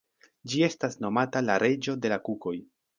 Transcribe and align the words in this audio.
Ĝi 0.53 0.63
estas 0.69 0.97
nomata 1.07 1.45
la 1.47 1.61
„reĝo 1.67 1.99
de 2.05 2.17
la 2.17 2.23
kukoj“. 2.29 2.61